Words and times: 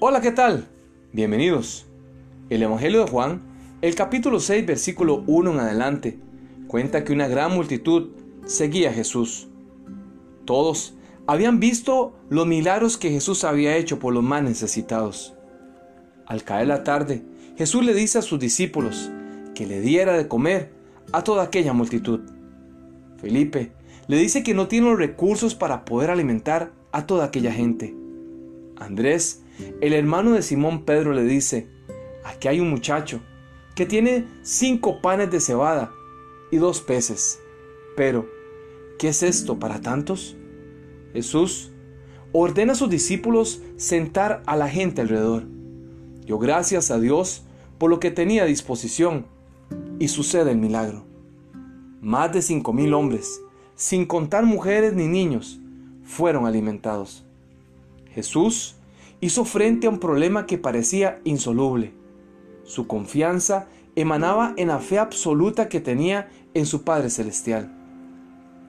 Hola, 0.00 0.20
¿qué 0.20 0.32
tal? 0.32 0.66
Bienvenidos. 1.12 1.86
El 2.50 2.64
Evangelio 2.64 3.04
de 3.04 3.10
Juan, 3.10 3.42
el 3.80 3.94
capítulo 3.94 4.40
6, 4.40 4.66
versículo 4.66 5.22
1 5.28 5.52
en 5.52 5.60
adelante, 5.60 6.18
cuenta 6.66 7.04
que 7.04 7.12
una 7.12 7.28
gran 7.28 7.52
multitud 7.52 8.10
seguía 8.44 8.90
a 8.90 8.92
Jesús. 8.92 9.46
Todos 10.46 10.94
habían 11.28 11.60
visto 11.60 12.12
los 12.28 12.44
milagros 12.44 12.98
que 12.98 13.10
Jesús 13.10 13.44
había 13.44 13.76
hecho 13.76 14.00
por 14.00 14.12
los 14.12 14.24
más 14.24 14.42
necesitados. 14.42 15.34
Al 16.26 16.42
caer 16.42 16.66
la 16.66 16.82
tarde, 16.82 17.22
Jesús 17.56 17.84
le 17.84 17.94
dice 17.94 18.18
a 18.18 18.22
sus 18.22 18.40
discípulos 18.40 19.12
que 19.54 19.64
le 19.64 19.80
diera 19.80 20.18
de 20.18 20.26
comer 20.26 20.72
a 21.12 21.22
toda 21.22 21.44
aquella 21.44 21.72
multitud. 21.72 22.20
Felipe 23.18 23.70
le 24.08 24.16
dice 24.16 24.42
que 24.42 24.54
no 24.54 24.66
tiene 24.66 24.88
los 24.88 24.98
recursos 24.98 25.54
para 25.54 25.84
poder 25.84 26.10
alimentar 26.10 26.72
a 26.90 27.06
toda 27.06 27.26
aquella 27.26 27.52
gente. 27.52 27.94
Andrés, 28.76 29.43
el 29.80 29.92
hermano 29.92 30.32
de 30.32 30.42
Simón 30.42 30.84
Pedro, 30.84 31.12
le 31.12 31.24
dice, 31.24 31.68
aquí 32.24 32.48
hay 32.48 32.60
un 32.60 32.70
muchacho 32.70 33.20
que 33.74 33.86
tiene 33.86 34.26
cinco 34.42 35.00
panes 35.00 35.30
de 35.30 35.40
cebada 35.40 35.92
y 36.50 36.56
dos 36.56 36.80
peces. 36.80 37.40
Pero, 37.96 38.28
¿qué 38.98 39.08
es 39.08 39.22
esto 39.22 39.58
para 39.58 39.80
tantos? 39.80 40.36
Jesús 41.12 41.72
ordena 42.32 42.72
a 42.72 42.76
sus 42.76 42.90
discípulos 42.90 43.62
sentar 43.76 44.42
a 44.46 44.56
la 44.56 44.68
gente 44.68 45.00
alrededor. 45.00 45.44
Dio 46.24 46.38
gracias 46.38 46.90
a 46.90 46.98
Dios 46.98 47.44
por 47.78 47.90
lo 47.90 48.00
que 48.00 48.10
tenía 48.10 48.44
a 48.44 48.46
disposición 48.46 49.26
y 49.98 50.08
sucede 50.08 50.52
el 50.52 50.58
milagro. 50.58 51.04
Más 52.00 52.32
de 52.32 52.42
cinco 52.42 52.72
mil 52.72 52.94
hombres, 52.94 53.40
sin 53.76 54.06
contar 54.06 54.44
mujeres 54.44 54.94
ni 54.94 55.06
niños, 55.06 55.60
fueron 56.02 56.46
alimentados. 56.46 57.24
Jesús 58.10 58.76
hizo 59.20 59.44
frente 59.44 59.86
a 59.86 59.90
un 59.90 59.98
problema 59.98 60.46
que 60.46 60.58
parecía 60.58 61.20
insoluble. 61.24 61.94
Su 62.64 62.86
confianza 62.86 63.68
emanaba 63.96 64.54
en 64.56 64.68
la 64.68 64.78
fe 64.78 64.98
absoluta 64.98 65.68
que 65.68 65.80
tenía 65.80 66.28
en 66.54 66.66
su 66.66 66.82
Padre 66.82 67.10
Celestial. 67.10 67.72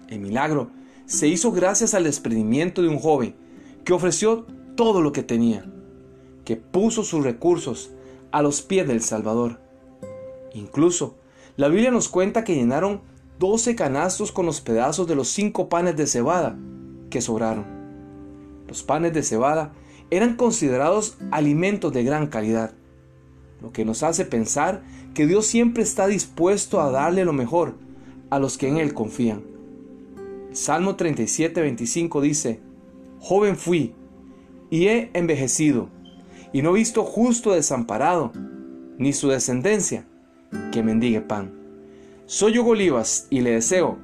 El 0.09 0.19
milagro 0.19 0.69
se 1.05 1.27
hizo 1.27 1.51
gracias 1.51 1.93
al 1.93 2.03
desprendimiento 2.03 2.81
de 2.81 2.89
un 2.89 2.99
joven 2.99 3.35
que 3.83 3.93
ofreció 3.93 4.45
todo 4.75 5.01
lo 5.01 5.11
que 5.11 5.23
tenía, 5.23 5.65
que 6.43 6.57
puso 6.57 7.03
sus 7.03 7.23
recursos 7.23 7.91
a 8.31 8.41
los 8.41 8.61
pies 8.61 8.87
del 8.87 9.01
Salvador. 9.01 9.59
Incluso, 10.53 11.15
la 11.57 11.67
Biblia 11.69 11.91
nos 11.91 12.09
cuenta 12.09 12.43
que 12.43 12.55
llenaron 12.55 13.01
doce 13.39 13.75
canastos 13.75 14.31
con 14.31 14.45
los 14.45 14.61
pedazos 14.61 15.07
de 15.07 15.15
los 15.15 15.29
cinco 15.29 15.69
panes 15.69 15.95
de 15.95 16.07
cebada 16.07 16.57
que 17.09 17.21
sobraron. 17.21 17.65
Los 18.67 18.83
panes 18.83 19.13
de 19.13 19.23
cebada 19.23 19.73
eran 20.11 20.35
considerados 20.35 21.17
alimentos 21.31 21.93
de 21.93 22.03
gran 22.03 22.27
calidad, 22.27 22.73
lo 23.61 23.71
que 23.71 23.85
nos 23.85 24.03
hace 24.03 24.25
pensar 24.25 24.83
que 25.13 25.25
Dios 25.25 25.47
siempre 25.47 25.83
está 25.83 26.07
dispuesto 26.07 26.81
a 26.81 26.91
darle 26.91 27.25
lo 27.25 27.33
mejor 27.33 27.75
a 28.29 28.39
los 28.39 28.57
que 28.57 28.67
en 28.67 28.77
Él 28.77 28.93
confían. 28.93 29.43
Salmo 30.51 30.95
37, 30.95 31.61
25 31.61 32.21
dice, 32.21 32.59
Joven 33.19 33.57
fui 33.57 33.93
y 34.69 34.87
he 34.87 35.09
envejecido, 35.13 35.89
y 36.53 36.61
no 36.61 36.71
he 36.71 36.79
visto 36.79 37.03
justo 37.03 37.53
desamparado, 37.53 38.31
ni 38.97 39.13
su 39.13 39.29
descendencia 39.29 40.05
que 40.71 40.83
mendigue 40.83 41.21
pan. 41.21 41.53
Soy 42.25 42.57
Hugo 42.57 42.71
Olivas 42.71 43.27
y 43.29 43.41
le 43.41 43.51
deseo 43.51 43.97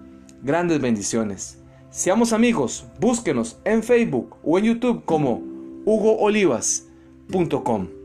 grandes 0.43 0.81
bendiciones. 0.81 1.59
Seamos 1.89 2.33
amigos, 2.33 2.85
búsquenos 2.99 3.59
en 3.65 3.83
Facebook 3.83 4.35
o 4.43 4.57
en 4.57 4.65
YouTube 4.65 5.03
como 5.05 5.50
hugoolivas.com. 5.85 8.00